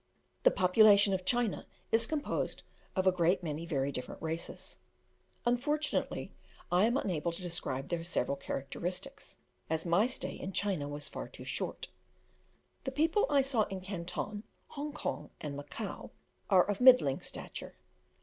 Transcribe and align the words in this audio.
The 0.41 0.49
population 0.49 1.13
of 1.13 1.25
China 1.25 1.67
is 1.91 2.07
composed 2.07 2.63
of 2.95 3.05
a 3.05 3.11
great 3.11 3.43
many 3.43 3.67
very 3.67 3.91
different 3.91 4.19
races: 4.19 4.79
unfortunately, 5.45 6.33
I 6.71 6.85
am 6.87 6.97
unable 6.97 7.31
to 7.31 7.41
describe 7.43 7.89
their 7.89 8.03
several 8.03 8.35
characteristics, 8.35 9.37
as 9.69 9.85
my 9.85 10.07
stay 10.07 10.33
in 10.33 10.53
China 10.53 10.87
was 10.89 11.07
far 11.07 11.27
too 11.27 11.45
short. 11.45 11.89
The 12.83 12.91
people 12.91 13.27
I 13.29 13.43
saw 13.43 13.65
in 13.65 13.79
Canton, 13.81 14.41
Hong 14.69 14.91
Kong, 14.91 15.29
and 15.39 15.55
Macao, 15.55 16.09
are 16.49 16.67
of 16.67 16.81
middling 16.81 17.21
stature. 17.21 17.75